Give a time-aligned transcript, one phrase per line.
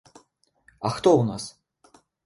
[0.85, 1.43] А хто ў нас?